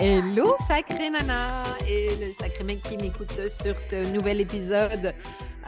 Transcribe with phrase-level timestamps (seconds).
[0.00, 5.12] Hello sacré nana et le sacré mec qui m'écoute sur ce nouvel épisode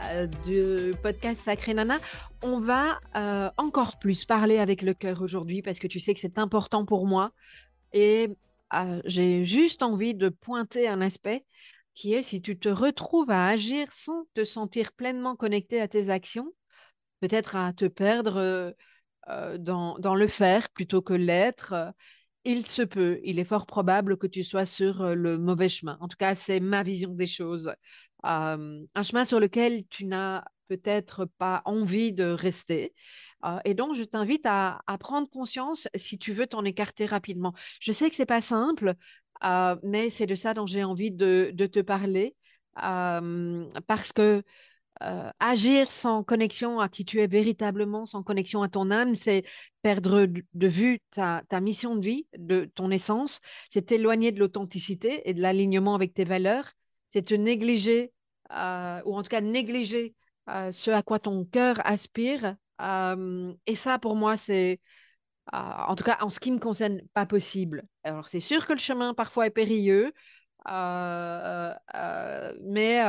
[0.05, 1.97] euh, du podcast Sacré Nana.
[2.41, 6.21] On va euh, encore plus parler avec le cœur aujourd'hui parce que tu sais que
[6.21, 7.33] c'est important pour moi
[7.91, 8.29] et
[8.73, 11.43] euh, j'ai juste envie de pointer un aspect
[11.93, 16.09] qui est si tu te retrouves à agir sans te sentir pleinement connecté à tes
[16.09, 16.53] actions,
[17.19, 18.73] peut-être à te perdre
[19.27, 21.93] dans, dans, le faire plutôt que l'être
[22.43, 25.97] il se peut, il est fort probable que tu sois sur le mauvais chemin.
[26.01, 27.71] En tout cas, c'est ma vision des choses.
[28.23, 32.93] un chemin sur lequel tu n'as peut-être pas envie de rester.
[33.65, 37.53] et donc, je t'invite à, prendre conscience si tu veux t'en écarter rapidement.
[37.81, 38.95] Je sais que c'est pas simple,
[39.83, 42.35] mais c'est de ça dont j'ai envie de, de, te parler.
[42.75, 44.43] parce que
[45.01, 49.43] euh, agir sans connexion à qui tu es véritablement, sans connexion à ton âme, c'est
[49.81, 53.39] perdre de vue ta, mission de vie, de ton essence,
[53.71, 56.71] c'est t'éloigner de l'authenticité et de l'alignement avec tes valeurs,
[57.09, 58.11] c'est te négliger,
[58.51, 60.13] euh, ou en tout cas négliger
[60.49, 62.55] euh, ce à quoi ton cœur aspire.
[63.67, 64.79] et ça, pour moi, c'est,
[65.53, 67.83] en tout cas, en ce qui me concerne, pas possible.
[68.03, 70.13] Alors, c'est sûr que le chemin parfois est périlleux,
[72.63, 73.01] mais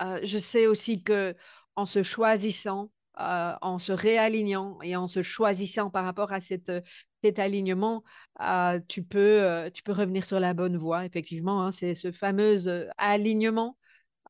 [0.00, 1.34] je sais aussi que
[1.74, 6.72] en se choisissant, en se réalignant et en se choisissant par rapport à cette,
[7.22, 8.04] cet alignement,
[8.88, 11.04] tu, peux, tu peux revenir sur la bonne voie.
[11.04, 13.76] Effectivement, hein, c'est ce fameux alignement.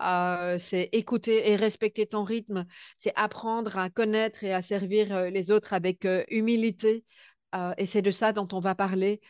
[0.01, 2.67] c'est écouter et respecter ton rythme,
[2.99, 7.05] c'est apprendre à connaître et à servir les autres avec humilité.
[7.79, 9.21] et c'est de ça dont on va parler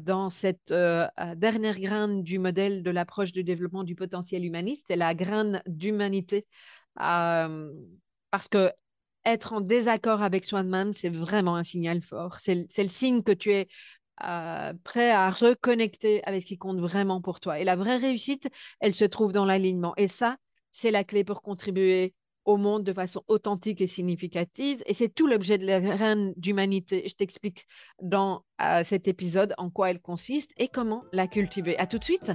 [0.00, 4.84] dans cette euh, euh, dernière graine du modèle de l'approche du développement du potentiel humaniste,
[4.88, 6.46] c'est la graine d'humanité.
[6.96, 8.72] parce que
[9.24, 12.38] être en désaccord avec soi-même, c'est vraiment un signal fort.
[12.40, 13.68] C'est le signe que tu es
[14.22, 17.58] euh, prêt à reconnecter avec ce qui compte vraiment pour toi.
[17.58, 18.48] Et la vraie réussite,
[18.80, 19.94] elle se trouve dans l'alignement.
[19.96, 20.36] Et ça,
[20.72, 24.82] c'est la clé pour contribuer au monde de façon authentique et significative.
[24.86, 27.04] Et c'est tout l'objet de la reine d'humanité.
[27.08, 27.66] Je t'explique
[28.02, 31.78] dans euh, cet épisode en quoi elle consiste et comment la cultiver.
[31.78, 32.32] À tout de suite.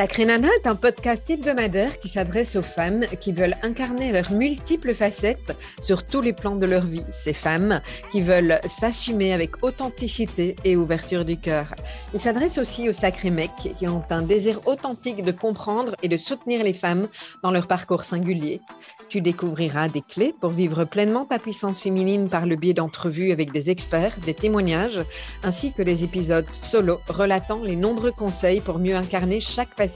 [0.00, 4.94] Sacré Nana est un podcast hebdomadaire qui s'adresse aux femmes qui veulent incarner leurs multiples
[4.94, 7.04] facettes sur tous les plans de leur vie.
[7.12, 11.74] Ces femmes qui veulent s'assumer avec authenticité et ouverture du cœur.
[12.14, 16.16] Il s'adresse aussi aux sacrés mecs qui ont un désir authentique de comprendre et de
[16.16, 17.06] soutenir les femmes
[17.42, 18.62] dans leur parcours singulier.
[19.10, 23.52] Tu découvriras des clés pour vivre pleinement ta puissance féminine par le biais d'entrevues avec
[23.52, 25.04] des experts, des témoignages,
[25.42, 29.89] ainsi que les épisodes solo relatant les nombreux conseils pour mieux incarner chaque facette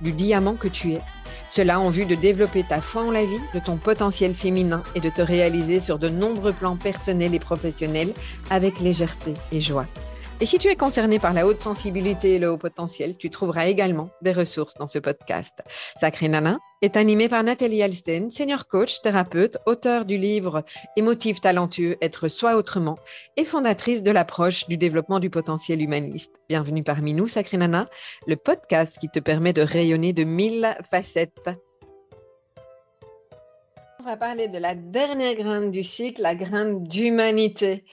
[0.00, 1.00] du diamant que tu es.
[1.48, 5.00] Cela en vue de développer ta foi en la vie, de ton potentiel féminin et
[5.00, 8.12] de te réaliser sur de nombreux plans personnels et professionnels
[8.50, 9.86] avec légèreté et joie.
[10.40, 13.66] Et si tu es concerné par la haute sensibilité et le haut potentiel, tu trouveras
[13.66, 15.52] également des ressources dans ce podcast.
[16.00, 20.62] Sacré Nana est animé par Nathalie Alsten, senior coach, thérapeute, auteur du livre
[20.96, 22.98] Émotif talentueux, être soi autrement
[23.36, 26.36] et fondatrice de l'approche du développement du potentiel humaniste.
[26.48, 27.88] Bienvenue parmi nous, Sacré Nana,
[28.28, 31.50] le podcast qui te permet de rayonner de mille facettes.
[33.98, 37.84] On va parler de la dernière graine du cycle, la graine d'humanité.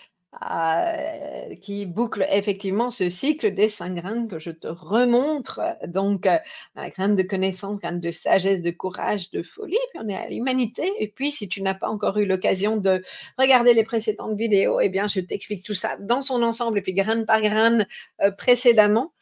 [0.44, 5.62] Euh, qui boucle effectivement ce cycle des cinq graines que je te remontre.
[5.88, 6.38] Donc, euh,
[6.76, 10.92] de connaissance, graine de sagesse, de courage, de folie, puis on est à l'humanité.
[11.00, 13.04] Et puis, si tu n'as pas encore eu l'occasion de
[13.38, 16.94] regarder les précédentes vidéos, eh bien, je t'explique tout ça dans son ensemble, et puis
[16.94, 17.88] graine par graine
[18.22, 19.14] euh, précédemment.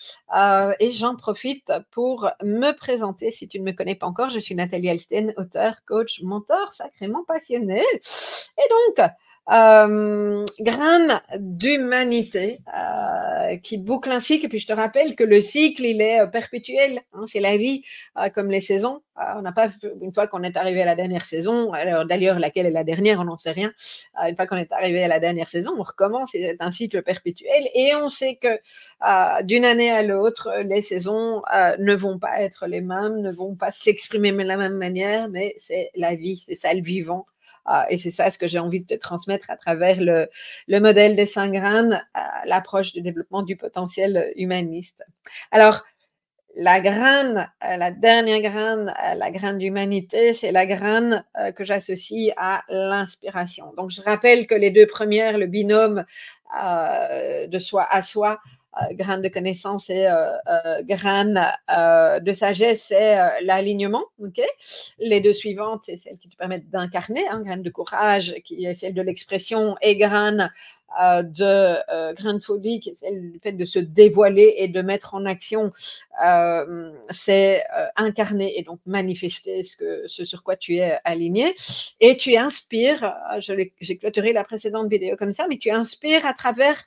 [0.79, 3.29] et j'en profite pour me présenter.
[3.29, 7.23] Si tu ne me connais pas encore, je suis Nathalie Alsten, auteur, coach, mentor, sacrément
[7.23, 7.84] passionnée.
[8.57, 9.09] Et donc,
[9.52, 14.46] euh, graine d'humanité euh, qui boucle un cycle.
[14.46, 17.02] Et puis je te rappelle que le cycle, il est euh, perpétuel.
[17.14, 17.84] Hein, c'est la vie
[18.18, 19.02] euh, comme les saisons.
[19.36, 19.70] on n'a pas,
[20.02, 23.20] une fois qu'on est arrivé à la dernière saison, alors d'ailleurs laquelle est la dernière,
[23.20, 23.72] on n'en sait rien.
[24.28, 26.30] une fois qu'on est arrivé à la dernière saison, on recommence.
[26.32, 27.70] C'est un cycle perpétuel.
[27.76, 31.41] Et on sait que d'une année à l'autre, les saisons
[31.79, 35.53] ne vont pas être les mêmes, ne vont pas s'exprimer de la même manière, mais
[35.58, 37.26] c'est la vie, c'est ça le vivant.
[37.66, 40.30] Ah, et c'est ça ce que j'ai envie de te transmettre à travers le,
[40.68, 42.06] le modèle des cinq graines,
[42.46, 45.02] l'approche du développement du potentiel humaniste.
[45.52, 45.84] Alors,
[46.56, 51.64] la graine, euh, la dernière graine, euh, la graine d'humanité, c'est la graine euh, que
[51.64, 53.74] j'associe à l'inspiration.
[53.76, 56.06] Donc, je rappelle que les deux premières, le binôme
[57.48, 58.40] de soi à soi,
[58.91, 60.08] graine de connaissance et
[60.84, 64.05] graine de sagesse, c'est l'alignement.
[64.99, 68.73] Les deux suivantes, c'est celles qui te permettent d'incarner, hein, graine de courage, qui est
[68.73, 70.52] celle de l'expression, et graine
[71.02, 75.16] euh, de euh, grain folie, qui est le fait de se dévoiler et de mettre
[75.16, 75.72] en action,
[76.23, 77.64] euh, c'est
[77.96, 81.55] incarner et donc manifester ce, que, ce sur quoi tu es aligné.
[81.99, 86.84] Et tu inspires, j'ai clôturé la précédente vidéo comme ça, mais tu inspires à travers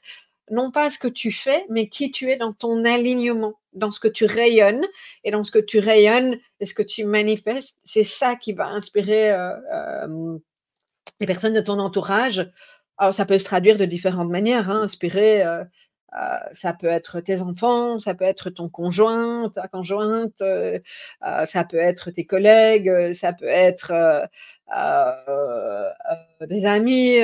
[0.50, 4.00] non pas ce que tu fais, mais qui tu es dans ton alignement, dans ce
[4.00, 4.86] que tu rayonnes.
[5.24, 8.66] Et dans ce que tu rayonnes et ce que tu manifestes, c'est ça qui va
[8.66, 9.36] inspirer
[11.20, 12.50] les personnes de ton entourage
[12.98, 14.70] alors, ça peut se traduire de différentes manières.
[14.70, 14.82] Hein.
[14.82, 15.64] Inspirer, euh,
[16.14, 20.78] euh, ça peut être tes enfants, ça peut être ton conjoint, ta conjointe, euh,
[21.46, 24.28] ça peut être tes collègues, ça peut être
[24.68, 27.18] des amis,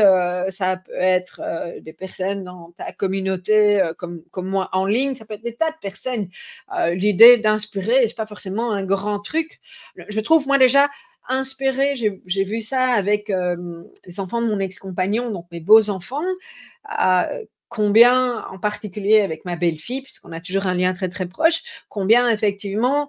[0.51, 1.41] ça peut être
[1.81, 5.71] des personnes dans ta communauté, comme, comme moi en ligne, ça peut être des tas
[5.71, 6.29] de personnes.
[6.93, 9.61] L'idée d'inspirer, c'est pas forcément un grand truc.
[9.97, 10.89] Je trouve, moi déjà,
[11.29, 11.95] inspiré.
[11.97, 13.33] J'ai vu ça avec
[14.07, 16.23] les enfants de mon ex-compagnon, donc mes beaux enfants.
[17.73, 22.29] combien, en particulier avec ma belle-fille, puisqu'on a toujours un lien très très proche, combien
[22.29, 23.09] effectivement,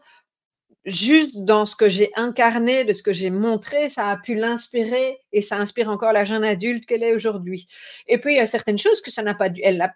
[0.85, 5.19] juste dans ce que j'ai incarné, de ce que j'ai montré, ça a pu l'inspirer
[5.31, 7.67] et ça inspire encore la jeune adulte qu'elle est aujourd'hui.
[8.07, 9.93] Et puis il y a certaines choses que ça n'a pas, elle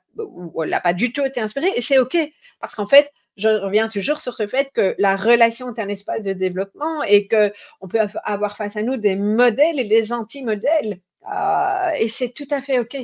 [0.84, 2.18] pas du tout été inspirée et c'est ok
[2.60, 6.24] parce qu'en fait je reviens toujours sur ce fait que la relation est un espace
[6.24, 11.00] de développement et que on peut avoir face à nous des modèles et des anti-modèles.
[11.32, 12.98] Euh, et c'est tout à fait OK.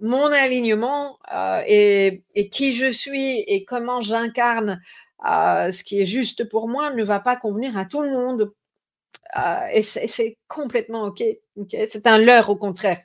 [0.00, 4.80] Mon alignement euh, et, qui je suis et comment j'incarne
[5.22, 8.52] ce qui est juste pour moi ne va pas convenir à tout le monde.
[9.72, 11.22] et c'est complètement OK.
[11.70, 13.00] C'est un leurre au contraire.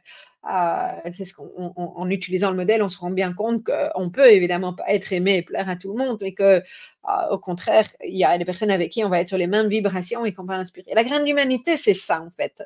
[0.47, 4.31] Euh, c'est ce qu'on, en utilisant le modèle, on se rend bien compte qu'on peut
[4.31, 6.61] évidemment pas être aimé et plaire à tout le monde, mais que, euh,
[7.29, 9.67] au contraire, il y a des personnes avec qui on va être sur les mêmes
[9.67, 10.91] vibrations et qu'on va inspirer.
[10.95, 12.63] La graine d'humanité, c'est ça en fait.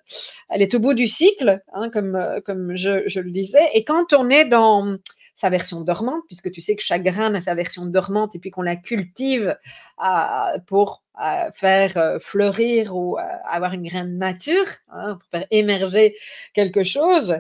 [0.49, 4.45] Elle est au bout du cycle, hein, comme, je, le disais, et quand on est
[4.45, 4.97] dans
[5.35, 8.51] sa version dormante, puisque tu sais que chaque graine a sa version dormante et puis
[8.51, 9.57] qu'on la cultive
[10.67, 11.03] pour
[11.53, 16.15] faire euh, fleurir ou avoir une graine mature, hein, pour faire émerger
[16.53, 17.37] quelque chose.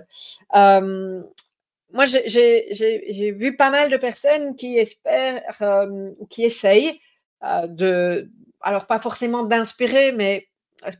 [0.51, 5.87] moi, j'ai vu pas mal de personnes qui espèrent,
[6.29, 6.99] qui essayent
[7.41, 8.29] de,
[8.61, 10.47] alors pas forcément d'inspirer, mais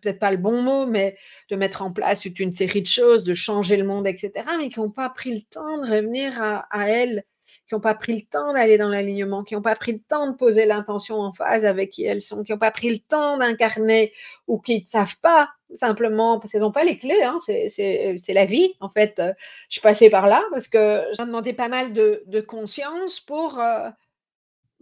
[0.01, 1.18] peut-être pas le bon mot, mais
[1.50, 4.69] de mettre en place toute une série de choses, de changer le monde, etc., mais
[4.69, 7.24] qui n'ont pas pris le temps de revenir à, elles,
[7.68, 10.31] qui n'ont pas pris le temps d'aller dans l'alignement, qui n'ont pas pris le temps
[10.31, 13.38] de poser l'intention en phase avec qui elles sont, qui n'ont pas pris le temps
[13.38, 14.13] d'incarner
[14.47, 18.45] ou qui ne savent pas simplement, parce qu'elles n'ont pas les clés, hein, c'est la
[18.45, 19.15] vie, en fait.
[19.18, 19.33] Je
[19.69, 23.59] suis passée par là parce que j'ai demandé pas mal de, de conscience pour...
[23.59, 23.89] Euh,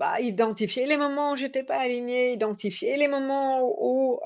[0.01, 4.19] bah, identifier les moments où j'étais pas alignée, identifier les moments où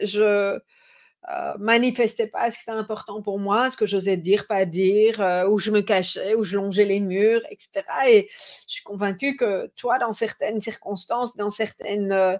[0.00, 0.60] je
[1.58, 5.18] manifestais pas ce qui était important pour moi, ce que j'osais dire, pas dire,
[5.50, 7.82] où je me cachais, où je longeais les murs, etc.
[8.06, 12.38] Et je suis convaincue que toi, dans certaines circonstances, dans certaines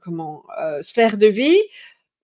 [0.00, 0.44] comment,
[0.82, 1.60] sphères de vie,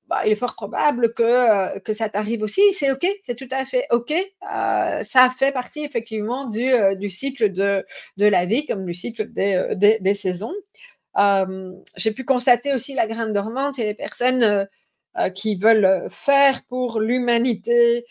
[0.09, 2.63] bah, il est fort probable que, euh, que ça t'arrive aussi.
[2.73, 4.11] C'est OK, c'est tout à fait OK.
[4.11, 7.85] Euh, ça fait partie effectivement du, euh, du cycle de,
[8.17, 10.55] de, la vie, comme du cycle des, des, saisons.
[11.97, 14.67] J'ai pu constater aussi la graine dormante et les personnes
[15.35, 18.05] qui veulent faire pour l'humanité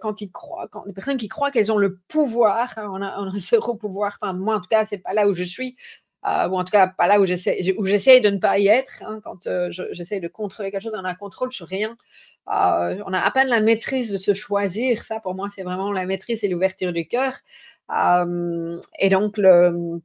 [0.00, 3.18] quand ils croient, quand les personnes qui croient qu'elles ont le pouvoir, hein, on, a,
[3.20, 5.76] on a zéro pouvoir, enfin moi en tout cas, c'est pas là où je suis,
[6.24, 8.68] euh, ou en tout cas pas là où j'essaie où j'essaie de ne pas y
[8.68, 9.02] être.
[9.02, 11.96] Hein, quand euh, j'essaie de contrôler quelque chose, on a un contrôle sur rien.
[12.48, 15.04] Euh, on a à peine la maîtrise de se choisir.
[15.04, 17.34] Ça, pour moi, c'est vraiment la maîtrise et l'ouverture du cœur.
[18.98, 20.00] et donc le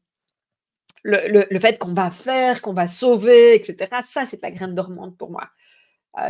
[1.03, 4.01] le, le, fait qu'on va faire, qu'on va sauver, etc.
[4.03, 5.49] Ça, c'est la graine dormante pour moi.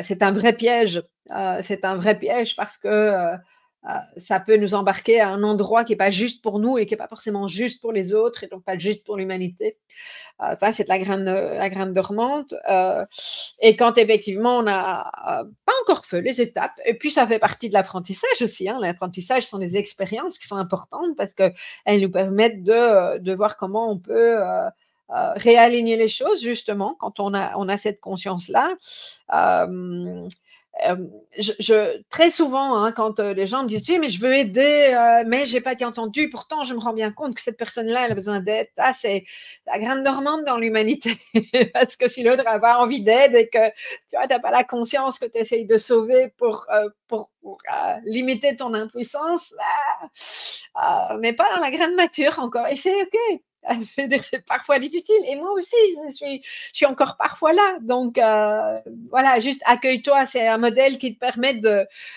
[0.04, 1.02] c'est un vrai piège.
[1.62, 3.38] c'est un vrai piège parce que euh,
[4.18, 6.94] ça peut nous embarquer à un endroit qui n'est pas juste pour nous et qui
[6.94, 9.78] n'est pas forcément juste pour les autres et donc pas juste pour l'humanité.
[10.42, 12.54] Euh, ça, c'est la graine, la graine dormante.
[12.70, 13.06] Euh,
[13.60, 15.10] et quand effectivement, on n'a
[15.66, 18.70] pas encore fait les étapes, et puis ça fait partie de l'apprentissage aussi.
[18.70, 18.78] Hein.
[18.82, 23.92] L'apprentissage sont des expériences qui sont importantes parce qu'elles nous permettent de, de, voir comment
[23.92, 24.38] on peut
[25.10, 28.02] réaligner les choses, justement, quand on a, on a cette
[30.84, 30.96] conscience-là.
[31.38, 35.46] je, très souvent, hein, quand les gens me disent, oui, mais je veux aider, mais
[35.46, 38.12] je n'ai pas été entendu, pourtant je me rends bien compte que cette personne-là, elle
[38.12, 38.68] a besoin d'aide.
[38.78, 39.26] Ah, c'est
[39.66, 41.18] la grande dormante dans l'humanité.
[41.74, 43.70] Parce que si l'autre n'a pas envie d'aide et que
[44.10, 46.68] tu n'as pas la conscience que tu essayes de sauver pour,
[47.08, 47.30] pour,
[48.04, 52.68] limiter ton impuissance, bah, on n'est pas dans la grande mature encore.
[52.68, 53.42] Et c'est OK.
[54.20, 55.16] c'est parfois difficile.
[55.28, 55.76] Et moi aussi,
[56.08, 57.78] je suis, je suis encore parfois là.
[57.82, 60.26] Donc, euh, voilà, juste accueille-toi.
[60.26, 61.60] C'est un modèle qui te permet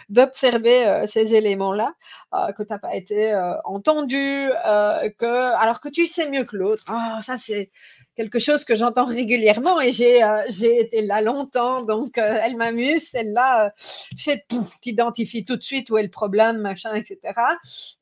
[0.09, 1.94] d'observer euh, ces éléments-là,
[2.35, 4.16] euh, que tu n'as pas été entendu,
[5.18, 6.85] que, alors que tu sais mieux que l'autre.
[6.88, 7.70] Ah, ça, c'est
[8.17, 13.09] quelque chose que j'entends régulièrement et j'ai euh, été là longtemps, donc euh, elle m'amuse,
[13.09, 14.37] celle-là, euh,
[14.83, 17.19] tu identifies tout de suite où est le problème, machin, etc.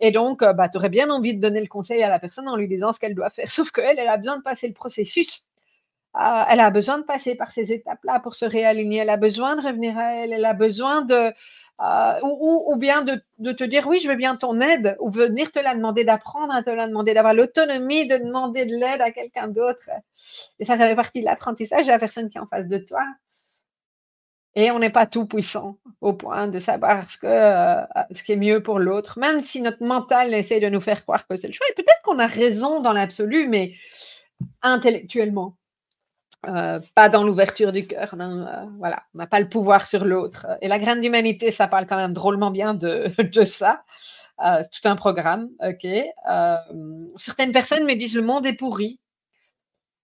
[0.01, 2.57] Et donc, bah, tu aurais bien envie de donner le conseil à la personne en
[2.57, 5.43] lui disant ce qu'elle doit faire, sauf qu'elle, elle a besoin de passer le processus.
[6.15, 9.63] elle a besoin de passer par ces étapes-là pour se réaligner, elle a besoin de
[9.63, 11.33] revenir à elle, elle a besoin de,
[11.81, 15.61] euh, ou, bien de, te dire oui, je veux bien ton aide, ou venir te
[15.61, 19.47] la demander d'apprendre à te la demander, d'avoir l'autonomie de demander de l'aide à quelqu'un
[19.47, 19.89] d'autre.
[20.59, 22.79] Et ça, ça fait partie de l'apprentissage de la personne qui est en face de
[22.79, 23.03] toi.
[24.57, 28.37] Et on n'est pas tout puissant au point de savoir ce, euh, ce qui est
[28.37, 31.53] mieux pour l'autre, même si notre mental essaie de nous faire croire que c'est le
[31.53, 31.67] choix.
[31.71, 33.75] Et peut-être qu'on a raison dans l'absolu, mais
[34.63, 35.58] intellectuellement.
[36.47, 38.15] Euh, pas dans l'ouverture du cœur.
[38.15, 40.47] Euh, voilà, on n'a pas le pouvoir sur l'autre.
[40.63, 43.13] Et la graine d'humanité, ça parle quand même drôlement bien de,
[43.45, 43.83] ça.
[44.45, 45.85] Euh, tout un programme, ok.
[47.17, 49.01] certaines personnes me disent le monde est pourri.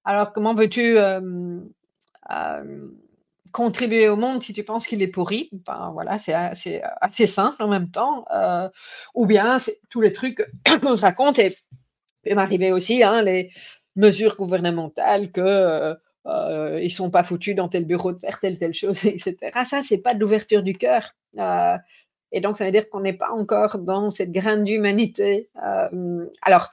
[0.04, 0.96] Alors comment veux-tu
[3.52, 5.50] contribuer au monde si tu penses qu'il est pourri?
[5.52, 8.24] Ben, voilà, c'est assez, simple en même temps.
[9.14, 11.56] ou bien tous les trucs qu'on se raconte et
[12.24, 13.52] peut m'arriver aussi hein, les
[13.94, 15.96] mesures gouvernementales que
[16.26, 19.36] euh, ils sont pas foutus dans tel bureau de faire telle telle chose, etc.
[19.64, 21.14] Ça, c'est pas de l'ouverture du cœur.
[21.38, 21.76] Euh,
[22.32, 25.48] et donc, ça veut dire qu'on n'est pas encore dans cette graine d'humanité.
[25.62, 26.70] Euh, alors,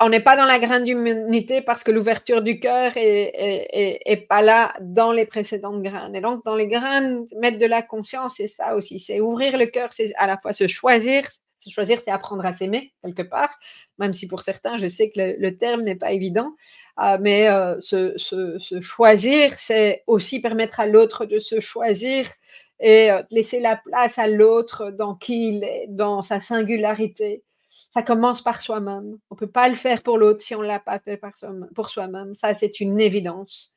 [0.00, 4.42] on n'est pas dans la graine d'humanité parce que l'ouverture du cœur est, est, pas
[4.42, 6.14] là dans les précédentes graines.
[6.14, 9.00] Et donc, dans les graines, mettre de la conscience, c'est ça aussi.
[9.00, 11.28] C'est ouvrir le cœur, c'est à la fois se choisir,
[11.66, 13.50] choisir, c'est apprendre à s'aimer quelque part,
[13.98, 16.54] même si pour certains, je sais que le, terme n'est pas évident.
[17.02, 22.28] Euh, mais euh, se, choisir, c'est aussi permettre à l'autre de se choisir
[22.80, 27.42] et euh, laisser la place à l'autre dans qui il est, dans sa singularité.
[27.94, 29.18] Ça commence par soi-même.
[29.30, 31.20] On ne peut pas le faire pour l'autre si on ne l'a pas fait
[31.74, 32.34] pour soi-même.
[32.34, 33.74] Ça, c'est une évidence.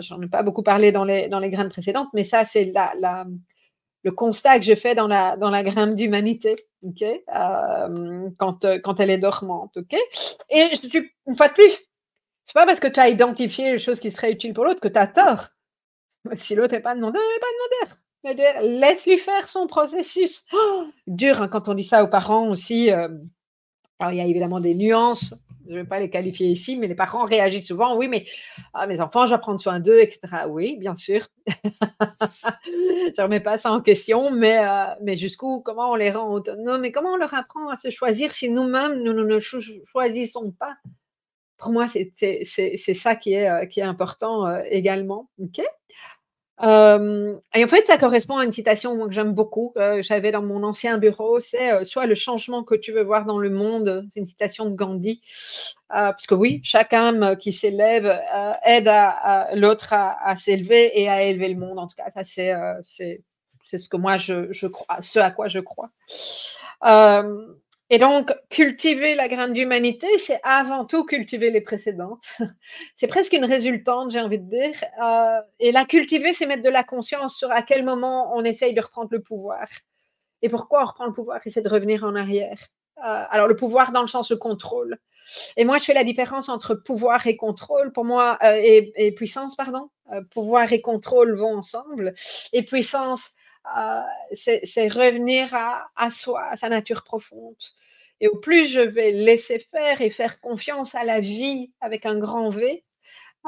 [0.00, 2.92] J'en ai pas beaucoup parlé dans les, dans les graines précédentes, mais ça, c'est la,
[2.98, 3.24] la,
[4.04, 8.78] le constat que je fais dans la, dans la graine d'humanité ok, euh, quand, euh,
[8.98, 9.96] elle est dormante, ok?
[10.50, 10.64] Et
[11.26, 11.88] une fois de plus,
[12.44, 14.88] c'est pas parce que tu as identifié les choses qui seraient utiles pour l'autre que
[14.88, 15.48] tu as tort.
[16.36, 18.78] Si l'autre n'est pas demandé, n'est pas demandé.
[18.78, 20.44] Laisse-lui faire son processus.
[20.52, 22.90] Oh, dur hein, quand on dit ça aux parents aussi.
[22.90, 23.08] Euh,
[24.00, 25.34] alors, il y a évidemment des nuances
[25.66, 28.26] je ne vais pas les qualifier ici, mais les parents réagissent souvent, oui, mais
[28.74, 30.20] ah, mes enfants, je vais prendre soin d'eux, etc.
[30.48, 31.26] Oui, bien sûr.
[31.46, 32.72] je
[33.18, 36.84] ne remets pas ça en question, mais, euh, mais jusqu'où, comment on les rend autonomes
[36.84, 40.76] et comment on leur apprend à se choisir si nous-mêmes, nous, ne choisissons pas?
[41.56, 42.44] Pour moi, c'est
[42.94, 45.30] ça qui est, euh, qui est important euh, également.
[45.40, 45.62] OK?
[46.62, 50.62] Et en fait, ça correspond à une citation que j'aime beaucoup, que j'avais dans mon
[50.62, 54.26] ancien bureau, c'est soit le changement que tu veux voir dans le monde, c'est une
[54.26, 55.20] citation de Gandhi,
[55.88, 58.06] parce que oui, chaque âme qui s'élève
[58.64, 61.78] aide à, l'autre à, s'élever et à élever le monde.
[61.78, 63.22] En tout cas, ça c'est
[63.66, 65.90] c'est ce que moi je, je, crois, ce à quoi je crois.
[67.94, 72.26] Et donc, cultiver la graine d'humanité, c'est avant tout cultiver les précédentes.
[72.96, 74.74] c'est presque une résultante, j'ai envie de dire.
[75.00, 78.74] Euh, et la cultiver, c'est mettre de la conscience sur à quel moment on essaye
[78.74, 79.68] de reprendre le pouvoir.
[80.42, 81.38] Et pourquoi on reprend le pouvoir?
[81.44, 82.58] Et c'est de revenir en arrière.
[82.98, 84.98] Euh, alors, le pouvoir dans le sens de contrôle.
[85.56, 87.92] Et moi, je fais la différence entre pouvoir et contrôle.
[87.92, 89.88] Pour moi, euh, et, puissance, pardon.
[90.32, 92.12] pouvoir et contrôle vont ensemble.
[92.52, 93.36] Et puissance,
[93.76, 94.00] euh,
[94.32, 97.56] c'est revenir à, soi, à sa nature profonde.
[98.20, 102.18] Et au plus je vais laisser faire et faire confiance à la vie avec un
[102.18, 102.84] grand V,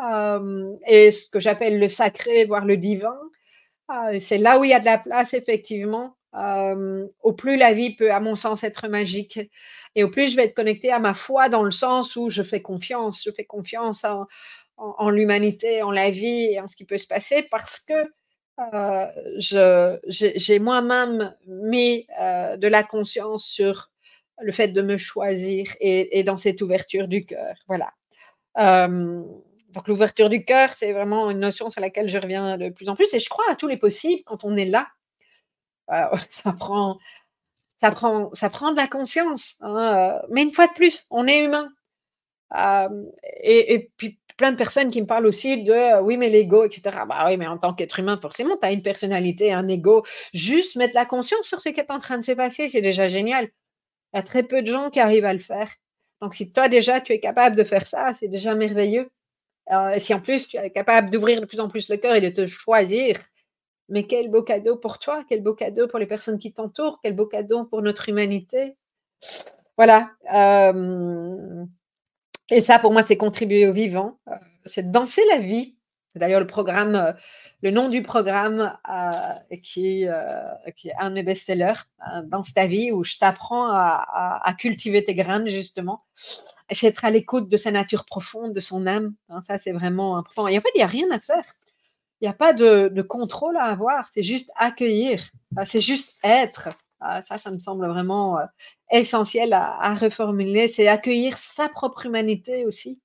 [0.02, 3.16] euh, et ce que j'appelle le sacré, voire le divin,
[3.90, 6.16] euh, c'est là où il y a de la place, effectivement.
[7.22, 9.40] au plus la vie peut, à mon sens, être magique.
[9.94, 12.42] Et au plus je vais être connectée à ma foi dans le sens où je
[12.42, 14.04] fais confiance, je fais confiance
[14.76, 17.94] en l'humanité, en la vie et en ce qui peut se passer parce que
[18.58, 23.90] euh, j'ai moi-même mis euh, de la conscience sur
[24.40, 27.54] le fait de me choisir et, dans cette ouverture du cœur.
[27.66, 27.92] Voilà.
[28.58, 29.22] Euh,
[29.70, 32.94] donc l'ouverture du cœur, c'est vraiment une notion sur laquelle je reviens de plus en
[32.94, 33.12] plus.
[33.12, 34.88] Et je crois à tous les possibles quand on est là.
[36.30, 36.98] ça prend,
[37.80, 39.56] ça prend, ça prend de la conscience.
[39.60, 41.70] Hein, mais une fois de plus, on est humain.
[42.54, 47.04] Et, puis plein de personnes qui me parlent aussi de oui, mais l'ego, etc.
[47.08, 50.04] Bah oui, mais en tant qu'être humain, forcément, tu as une personnalité, un ego.
[50.34, 53.08] Juste mettre la conscience sur ce qui est en train de se passer, c'est déjà
[53.08, 53.48] génial.
[54.12, 55.70] Il y a très peu de gens qui arrivent à le faire.
[56.20, 59.10] Donc, si toi déjà, tu es capable de faire ça, c'est déjà merveilleux.
[59.98, 62.30] si en plus, tu es capable d'ouvrir de plus en plus le cœur et de
[62.30, 63.16] te choisir,
[63.88, 67.14] mais quel beau cadeau pour toi, quel beau cadeau pour les personnes qui t'entourent, quel
[67.14, 68.76] beau cadeau pour notre humanité.
[69.76, 70.10] Voilà.
[72.50, 74.34] Et ça, pour moi, c'est contribuer au vivant, euh,
[74.64, 75.76] c'est danser la vie.
[76.12, 77.12] C'est d'ailleurs le programme, euh,
[77.62, 81.80] le nom du programme euh, qui, est un de best-sellers,
[82.24, 86.04] Danse ta vie, où je t'apprends à, cultiver tes graines, justement.
[86.70, 89.14] C'est être à l'écoute de sa nature profonde, de son âme.
[89.28, 90.48] Hein, ça, c'est vraiment important.
[90.48, 91.44] Et en fait, il n'y a rien à faire.
[92.20, 95.30] Il n'y a pas de, contrôle à avoir, c'est juste accueillir,
[95.64, 96.70] c'est juste être.
[97.08, 98.44] Ah, ça, ça me semble vraiment euh,
[98.90, 100.68] essentiel à, reformuler.
[100.68, 103.00] C'est accueillir sa propre humanité aussi.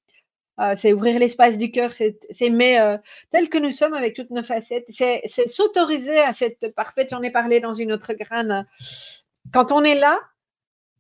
[0.58, 2.98] Ah, c'est ouvrir l'espace du cœur, c'est aimer euh,
[3.32, 4.86] tel que nous sommes avec toutes nos facettes.
[4.90, 8.68] C'est s'autoriser à cette parfaite, j'en ai parlé dans une autre grane.
[9.54, 10.20] Quand on est là,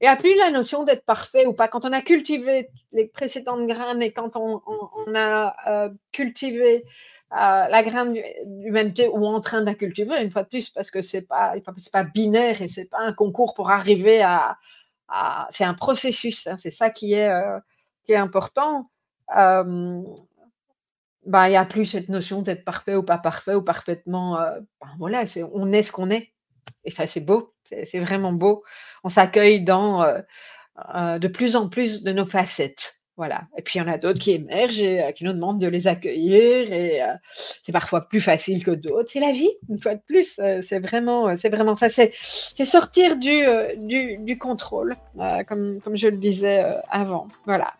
[0.01, 1.67] il n'y a plus la notion d'être parfait ou pas.
[1.67, 4.61] Quand on a cultivé les précédentes graines et quand on,
[5.15, 6.85] a euh, cultivé
[7.31, 8.17] la grande
[8.63, 11.23] humanité ou en train de la cultiver, une fois de plus, parce que ce n'est
[11.23, 11.53] pas,
[11.91, 14.57] pas binaire et ce n'est pas un concours pour arriver à.
[15.49, 17.59] c'est un processus, hein, c'est ça qui est, euh,
[18.05, 18.89] qui est important.
[19.29, 20.03] bah,
[21.47, 24.39] il n'y a plus cette notion d'être parfait ou pas parfait ou parfaitement.
[24.39, 25.23] Euh, ben voilà,
[25.53, 26.33] on est ce qu'on est.
[26.83, 28.63] Et ça, c'est beau, c'est vraiment beau.
[29.03, 30.03] On s'accueille dans
[31.19, 33.00] de plus en plus de nos facettes.
[33.21, 33.43] Voilà.
[33.55, 35.67] Et puis il y en a d'autres qui émergent et euh, qui nous demandent de
[35.67, 36.73] les accueillir.
[36.73, 37.13] Et euh,
[37.61, 39.11] c'est parfois plus facile que d'autres.
[39.11, 40.39] C'est la vie, une fois de plus.
[40.39, 41.87] Euh, c'est vraiment, c'est vraiment ça.
[41.87, 42.11] C'est,
[42.65, 43.43] sortir du,
[43.77, 44.95] du, contrôle,
[45.47, 47.27] comme, comme je le disais avant.
[47.45, 47.75] Voilà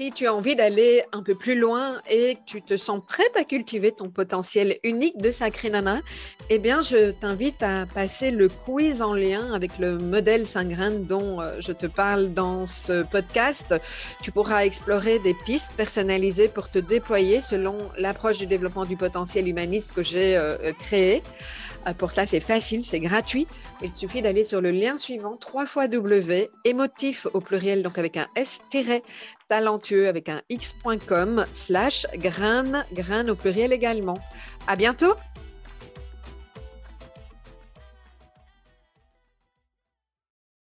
[0.00, 3.36] si tu as envie d'aller un peu plus loin et que tu te sens prête
[3.36, 6.00] à cultiver ton potentiel unique de Sacré Nana,
[6.48, 11.42] eh bien, je t'invite à passer le quiz en lien avec le modèle Saint-Grain dont
[11.42, 13.74] euh, je te parle dans ce podcast.
[14.22, 19.48] Tu pourras explorer des pistes personnalisées pour te déployer selon l'approche du développement du potentiel
[19.48, 21.22] humaniste que j'ai euh, euh, créé.
[21.96, 23.46] Pour cela, c'est facile, c'est gratuit.
[23.82, 28.18] Il suffit d'aller sur le lien suivant, 3 fois W, émotif au pluriel, donc avec
[28.18, 28.60] un S
[29.50, 34.18] talentueux avec un x.com slash grain, grain au pluriel également.
[34.66, 35.14] À bientôt!